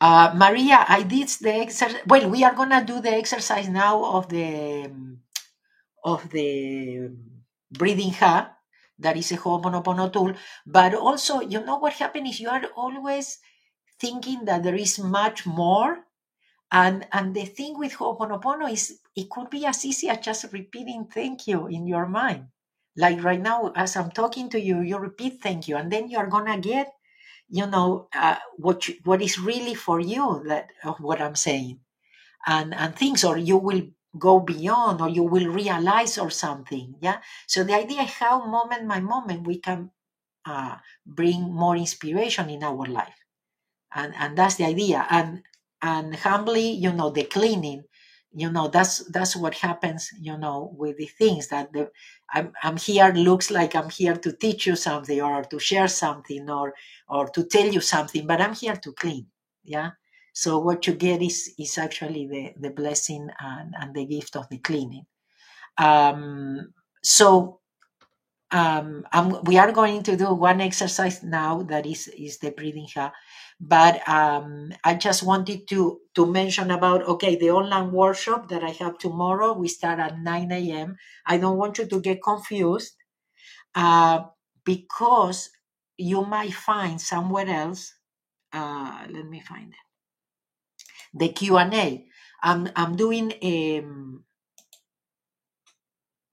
[0.00, 2.00] Uh, Maria, I did the exercise.
[2.06, 5.20] Well, we are gonna do the exercise now of the um,
[6.04, 7.10] of the
[7.72, 8.56] breathing ha,
[9.00, 10.34] that is a Ho'oponopono tool.
[10.66, 13.38] But also, you know what happens is you are always
[14.00, 15.98] thinking that there is much more.
[16.72, 21.06] And, and the thing with Ho'oponopono is it could be as easy as just repeating
[21.12, 22.48] thank you in your mind.
[22.96, 26.18] Like right now, as I'm talking to you, you repeat thank you, and then you
[26.18, 26.92] are gonna get,
[27.48, 31.80] you know, uh, what you, what is really for you that of what I'm saying,
[32.46, 33.82] and and things, or you will
[34.18, 37.20] go beyond or you will realize or something yeah?
[37.46, 39.90] So the idea is how moment by moment we can
[40.46, 43.14] uh, bring more inspiration in our life.
[43.94, 45.06] And and that's the idea.
[45.10, 45.42] And
[45.82, 47.82] and humbly you know the cleaning
[48.32, 51.90] you know that's that's what happens you know with the things that the
[52.32, 56.48] I'm, I'm here looks like i'm here to teach you something or to share something
[56.50, 56.74] or
[57.08, 59.26] or to tell you something but i'm here to clean
[59.64, 59.90] yeah
[60.40, 64.48] so what you get is is actually the the blessing and, and the gift of
[64.48, 65.04] the cleaning.
[65.78, 66.72] Um,
[67.02, 67.60] so
[68.52, 69.04] um,
[69.44, 73.12] we are going to do one exercise now that is is the breathing ha,
[73.60, 78.70] but um, I just wanted to to mention about okay the online workshop that I
[78.82, 79.52] have tomorrow.
[79.52, 80.96] We start at nine a.m.
[81.26, 82.94] I don't want you to get confused
[83.74, 84.24] uh,
[84.64, 85.50] because
[85.98, 87.94] you might find somewhere else.
[88.52, 89.89] Uh, let me find it
[91.12, 92.06] the Q&A.
[92.42, 94.24] I'm, I'm doing um,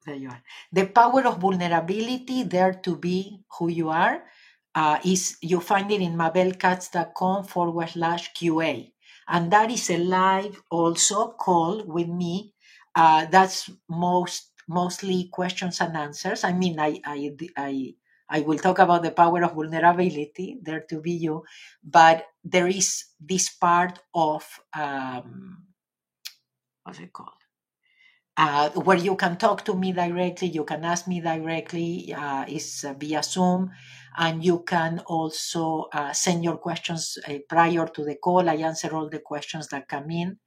[0.08, 0.42] there you are.
[0.72, 4.24] The power of vulnerability, there to be who you are,
[4.74, 8.94] uh, is you find it in mabelkatz.com forward slash QA.
[9.28, 12.54] And that is a live also call with me.
[12.96, 16.44] Uh, that's most mostly questions and answers.
[16.44, 17.94] I mean, I I I
[18.30, 21.44] I will talk about the power of vulnerability, there to be you,
[21.84, 24.44] but there is this part of
[24.78, 25.68] um,
[26.84, 27.30] what's it called?
[28.36, 32.86] Uh, where you can talk to me directly, you can ask me directly, uh, is
[32.88, 33.72] uh, via Zoom,
[34.18, 38.48] and you can also uh, send your questions uh, prior to the call.
[38.48, 40.38] I answer all the questions that come in,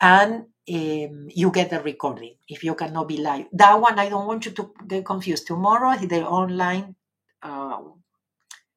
[0.00, 3.46] and um, you get the recording if you cannot be live.
[3.52, 5.48] That one I don't want you to get confused.
[5.48, 6.94] Tomorrow, the online
[7.46, 7.78] uh,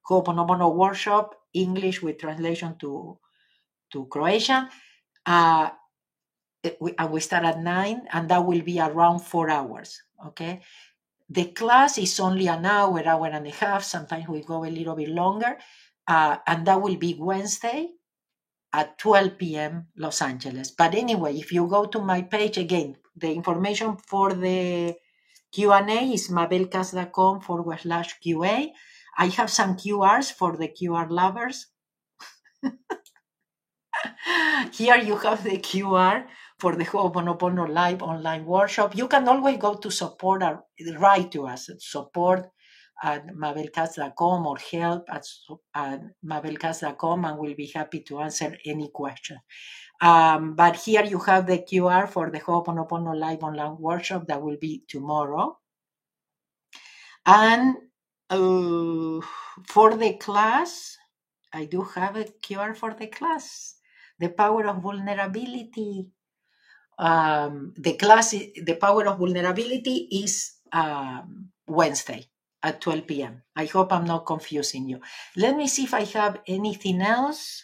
[0.10, 3.17] Ho'oponopono workshop, English with translation to,
[3.91, 4.69] to Croatian.
[5.25, 5.69] Uh,
[6.79, 10.01] we, and we start at nine, and that will be around four hours.
[10.28, 10.61] Okay.
[11.30, 13.84] The class is only an hour, hour and a half.
[13.84, 15.57] Sometimes we go a little bit longer.
[16.07, 17.89] Uh, and that will be Wednesday
[18.74, 19.88] at 12 p.m.
[19.95, 20.72] Los Angeles.
[20.72, 24.95] But anyway, if you go to my page again, the information for the
[25.52, 28.70] Q&A is mabelkatz.com forward slash QA.
[29.18, 31.68] I have some QRs for the QR lovers.
[34.74, 36.26] Here you have the QR
[36.60, 38.95] for the Ho'oponopono live online workshop.
[38.95, 40.66] You can always go to support or
[40.97, 42.50] write to us at support
[43.02, 45.26] at mabelkatz.com or help at,
[45.74, 49.38] at mabelkatz.com and we'll be happy to answer any question.
[50.02, 54.58] Um, but here you have the QR for the Ho'oponopono Live Online Workshop that will
[54.58, 55.58] be tomorrow.
[57.26, 57.76] And
[58.30, 59.20] uh,
[59.68, 60.97] for the class,
[61.52, 63.76] I do have a QR for the class.
[64.20, 66.08] The power of vulnerability.
[66.97, 72.26] Um, the class, the power of vulnerability is um, Wednesday
[72.64, 73.41] at 12 p.m.
[73.56, 75.00] I hope I'm not confusing you.
[75.38, 77.64] Let me see if I have anything else.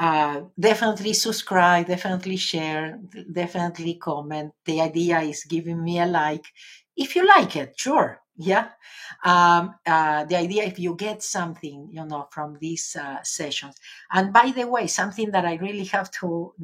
[0.00, 2.98] Uh, definitely subscribe, definitely share,
[3.32, 4.50] definitely comment.
[4.64, 6.46] The idea is giving me a like.
[6.96, 8.18] If you like it, sure.
[8.36, 8.68] Yeah.
[9.22, 13.76] Um, uh, the idea if you get something, you know, from these uh, sessions.
[14.10, 16.54] And by the way, something that I really have to,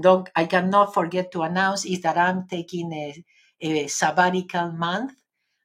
[0.00, 3.24] don't, I cannot forget to announce is that I'm taking a,
[3.60, 5.12] a sabbatical month.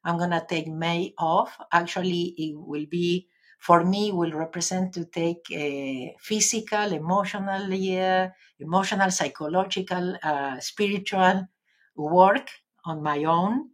[0.04, 1.58] I'm going to take May off.
[1.72, 3.26] Actually, it will be
[3.58, 8.30] for me will represent to take a physical, emotional, yeah,
[8.60, 11.48] emotional, psychological, uh, spiritual
[11.96, 12.48] work
[12.84, 13.70] on my own.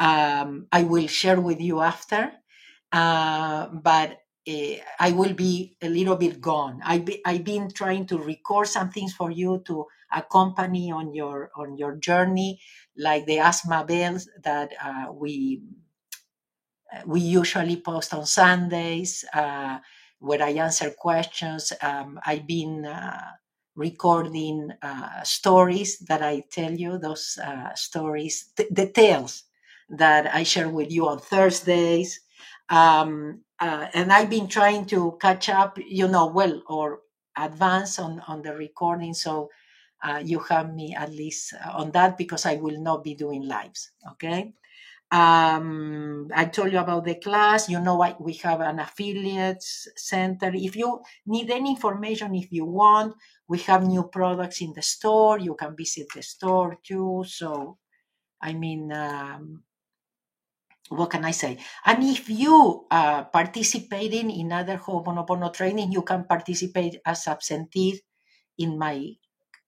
[0.00, 2.32] Um, I will share with you after,
[2.92, 4.18] uh, but
[4.48, 6.80] uh, I will be a little bit gone.
[6.84, 11.50] I be, I've been trying to record some things for you to accompany on your
[11.56, 12.60] on your journey,
[12.96, 15.62] like the Ask Mabels that uh, we
[17.06, 19.78] we usually post on Sundays uh,
[20.18, 21.72] where I answer questions.
[21.82, 23.20] Um, I've been uh,
[23.76, 29.44] recording uh, stories that I tell you, those uh, stories, th- the tales
[29.90, 32.20] that I share with you on Thursdays.
[32.70, 37.00] Um, uh, and I've been trying to catch up, you know, well, or
[37.36, 39.14] advance on, on the recording.
[39.14, 39.50] So
[40.02, 43.90] uh, you have me at least on that because I will not be doing lives.
[44.12, 44.54] Okay.
[45.10, 47.68] Um, I told you about the class.
[47.68, 50.50] You know, I, we have an affiliates center.
[50.54, 53.14] If you need any information, if you want,
[53.46, 55.38] we have new products in the store.
[55.38, 57.24] You can visit the store too.
[57.26, 57.78] So,
[58.40, 59.62] I mean, um,
[60.88, 61.58] what can I say?
[61.84, 68.00] And if you are participating in other Ho'oponopono training, you can participate as absentee
[68.58, 69.12] in my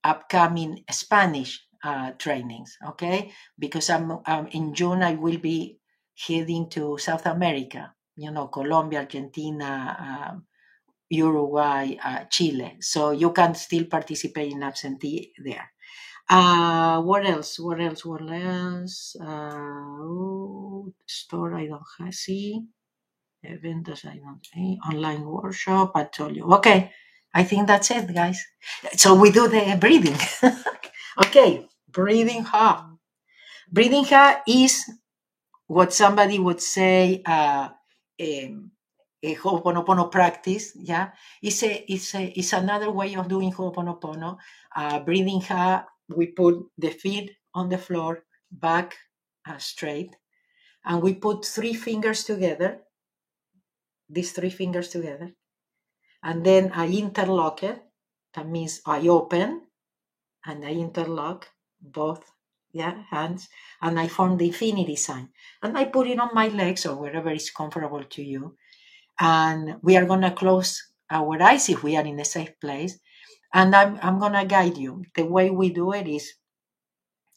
[0.04, 3.32] upcoming Spanish uh, trainings, okay?
[3.58, 5.78] Because I'm um, in June, I will be
[6.26, 9.96] heading to South America, you know, Colombia, Argentina,
[10.32, 10.46] um,
[11.10, 12.78] Uruguay, uh, Chile.
[12.80, 15.72] So you can still participate in absentee there.
[16.28, 17.58] Uh, what else?
[17.60, 18.04] What else?
[18.04, 19.16] What else?
[19.20, 19.24] Uh,
[20.02, 22.62] oh, store I don't have, see.
[23.42, 24.78] Events I don't see.
[24.88, 26.44] Online workshop, I told you.
[26.54, 26.92] Okay,
[27.36, 28.40] I think that's it, guys.
[28.96, 30.16] So we do the breathing.
[31.26, 32.90] okay, breathing ha.
[33.70, 34.84] Breathing ha is
[35.66, 37.68] what somebody would say uh,
[38.20, 38.70] um,
[39.22, 40.72] a Ho'oponopono practice.
[40.76, 41.10] Yeah,
[41.42, 44.38] it's a it's a it's another way of doing Ho'oponopono.
[44.74, 48.96] Uh, breathing ha, we put the feet on the floor, back
[49.46, 50.16] uh, straight,
[50.86, 52.80] and we put three fingers together.
[54.08, 55.32] These three fingers together,
[56.26, 57.82] and then I interlock it.
[58.34, 59.62] That means I open
[60.44, 61.48] and I interlock
[61.80, 62.22] both
[62.72, 63.48] yeah hands
[63.80, 65.30] and I form the infinity sign
[65.62, 68.56] and I put it on my legs or wherever is comfortable to you.
[69.20, 72.98] And we are gonna close our eyes if we are in a safe place.
[73.54, 75.04] And I'm I'm gonna guide you.
[75.14, 76.34] The way we do it is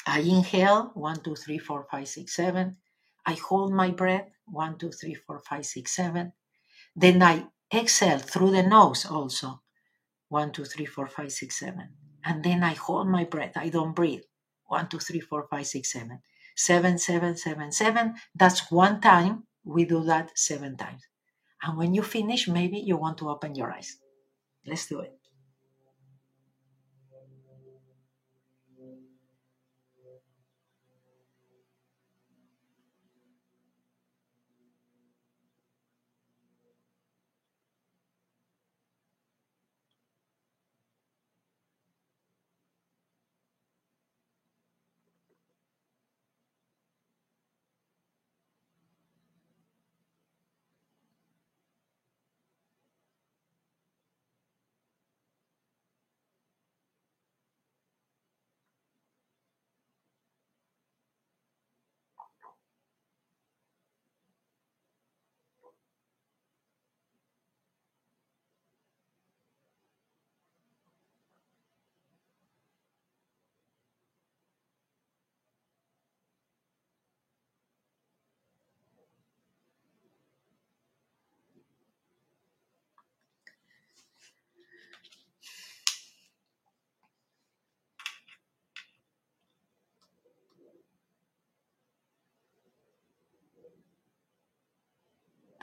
[0.07, 2.77] I inhale one, two, three, four, five, six, seven.
[3.25, 6.33] I hold my breath one, two, three, four, five, six, seven.
[6.95, 9.61] Then I exhale through the nose also
[10.29, 11.89] one, two, three, four, five, six, seven.
[12.23, 13.53] And then I hold my breath.
[13.55, 14.21] I don't breathe.
[14.67, 16.21] One, two, three, four, five, six, seven.
[16.55, 18.15] Seven, seven, seven, seven.
[18.35, 19.43] That's one time.
[19.63, 21.03] We do that seven times.
[21.63, 23.97] And when you finish, maybe you want to open your eyes.
[24.65, 25.18] Let's do it.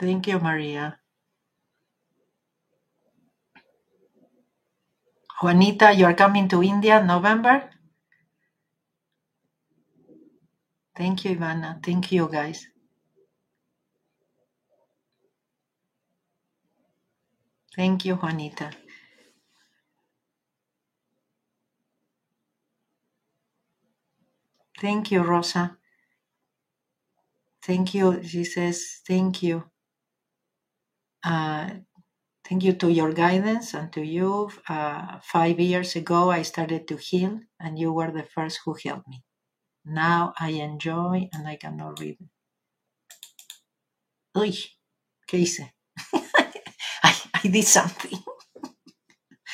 [0.01, 0.99] Thank you, Maria.
[5.42, 7.70] Juanita, you are coming to India in November?
[10.97, 11.82] Thank you, Ivana.
[11.84, 12.66] Thank you, guys.
[17.76, 18.70] Thank you, Juanita.
[24.80, 25.78] Thank you, Rosa.
[27.64, 28.22] Thank you.
[28.24, 29.64] She says, thank you.
[31.26, 31.70] Uh,
[32.48, 34.50] thank you to your guidance and to you.
[34.68, 39.08] Uh, five years ago, I started to heal, and you were the first who helped
[39.08, 39.24] me.
[39.84, 42.18] Now I enjoy and I cannot read.
[44.34, 44.54] Uy,
[45.26, 45.74] ¿qué hice?
[47.02, 47.14] I,
[47.44, 48.18] I did something.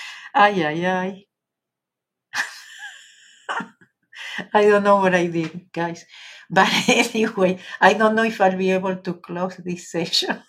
[0.34, 1.28] Ay, ay, ay.
[4.54, 6.04] I don't know what I did, guys.
[6.50, 10.42] But anyway, I don't know if I'll be able to close this session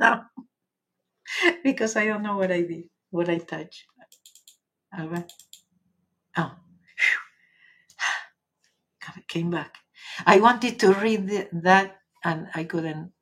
[0.00, 0.26] now
[1.64, 3.84] because I don't know what I did, what I touched.
[4.98, 5.24] A.
[6.38, 6.52] Oh,
[9.28, 9.74] came back.
[10.26, 13.12] I wanted to read that and I couldn't.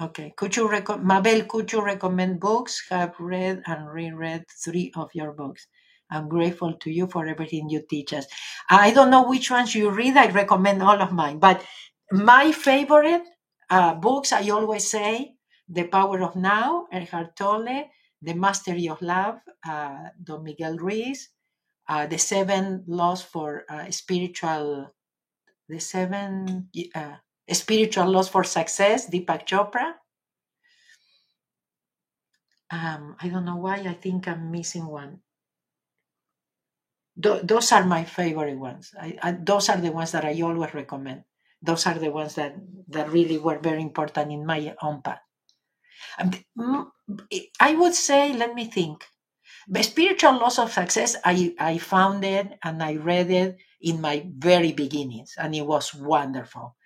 [0.00, 0.34] Okay.
[0.36, 2.82] Could you recommend, Mabel, could you recommend books?
[2.90, 5.66] Have read and reread three of your books.
[6.10, 8.26] I'm grateful to you for everything you teach us.
[8.70, 10.16] I don't know which ones you read.
[10.16, 11.38] I recommend all of mine.
[11.38, 11.64] But
[12.12, 13.22] my favorite
[13.70, 15.34] uh, books, I always say,
[15.68, 17.90] The Power of Now, Eckhart Tolle,
[18.20, 21.30] The Mastery of Love, uh, Don Miguel Ruiz,
[21.88, 24.92] uh, The Seven Laws for uh, Spiritual,
[25.68, 27.16] The Seven uh,
[27.50, 29.94] Spiritual Laws for Success, Deepak Chopra.
[32.70, 33.76] Um, I don't know why.
[33.76, 35.20] I think I'm missing one.
[37.16, 38.94] Tho- those are my favorite ones.
[38.98, 41.24] I, I, those are the ones that I always recommend.
[41.60, 42.56] Those are the ones that,
[42.88, 45.20] that really were very important in my own path.
[46.58, 46.90] Mm,
[47.60, 49.04] I would say, let me think.
[49.68, 54.26] The spiritual laws of success, I, I found it and I read it in my
[54.38, 56.76] very beginnings, and it was wonderful.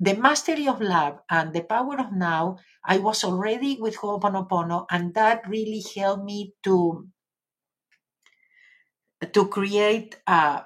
[0.00, 5.14] The mastery of love and the power of now, I was already with Ho'oponopono, and
[5.14, 7.08] that really helped me to
[9.32, 10.62] to create uh,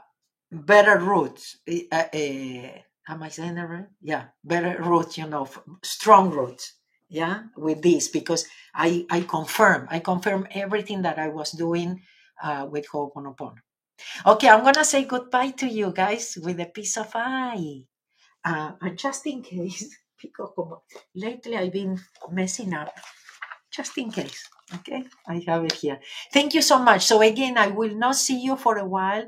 [0.53, 1.59] better roots.
[1.69, 2.79] Uh, uh,
[3.09, 3.87] am I saying that right?
[4.03, 5.49] Yeah, better roots, you know,
[5.83, 6.75] strong roots.
[7.15, 8.43] Yeah, with this because
[8.75, 12.03] I I confirm I confirm everything that I was doing
[12.43, 13.63] uh, with Ho'oponopono.
[14.27, 17.87] Okay, I'm gonna say goodbye to you guys with a peace of I.
[18.45, 20.53] Uh, and just in case, because
[21.15, 22.01] lately I've been
[22.33, 22.91] messing up,
[23.71, 24.43] just in case.
[24.77, 26.01] Okay, I have it here.
[26.33, 27.07] Thank you so much.
[27.07, 29.27] So again, I will not see you for a while,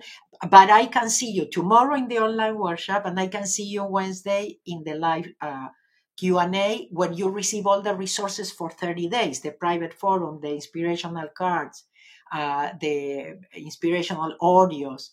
[0.50, 3.84] but I can see you tomorrow in the online workshop, and I can see you
[3.84, 5.68] Wednesday in the live uh,
[6.16, 10.40] Q and A when you receive all the resources for 30 days: the private forum,
[10.40, 11.84] the inspirational cards,
[12.32, 15.10] uh, the inspirational audios.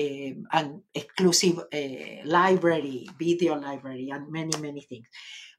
[0.00, 5.06] um, and exclusive uh, library, video library, and many, many things.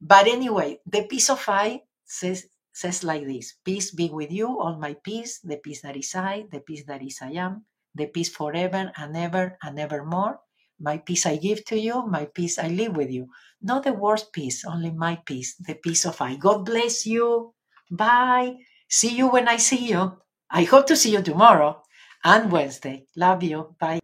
[0.01, 4.77] But anyway, the peace of I says says like this: Peace be with you, all
[4.77, 7.65] my peace, the peace that is I, the peace that is I am,
[7.95, 10.39] the peace forever and ever and evermore.
[10.79, 13.29] My peace I give to you, my peace I live with you.
[13.61, 16.35] Not the worst peace, only my peace, the peace of I.
[16.35, 17.53] God bless you.
[17.91, 18.55] Bye.
[18.89, 20.19] See you when I see you.
[20.51, 21.81] I hope to see you tomorrow
[22.23, 23.05] and Wednesday.
[23.15, 23.75] Love you.
[23.79, 23.93] Bye.